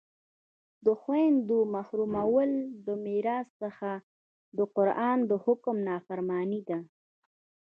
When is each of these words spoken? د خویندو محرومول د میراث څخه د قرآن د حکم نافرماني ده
د 0.85 0.87
خویندو 1.01 1.57
محرومول 1.75 2.51
د 2.87 2.87
میراث 3.05 3.47
څخه 3.61 3.89
د 4.57 4.59
قرآن 4.75 5.17
د 5.29 5.31
حکم 5.45 5.75
نافرماني 5.89 6.61
ده 6.69 6.79